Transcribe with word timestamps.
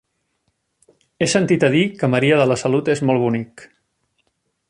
He 1.19 1.27
sentit 1.33 1.65
a 1.67 1.69
dir 1.75 1.83
que 1.99 2.09
Maria 2.15 2.41
de 2.41 2.49
la 2.53 2.59
Salut 2.63 2.91
és 2.97 3.05
molt 3.11 3.25
bonic. 3.27 3.67